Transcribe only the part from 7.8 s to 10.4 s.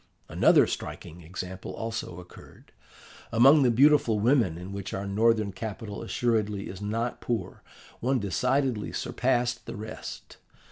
one decidedly surpassed the rest.